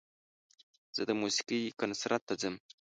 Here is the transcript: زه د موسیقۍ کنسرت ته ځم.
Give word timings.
زه 0.95 1.01
د 1.09 1.11
موسیقۍ 1.21 1.61
کنسرت 1.79 2.21
ته 2.27 2.33
ځم. 2.41 2.55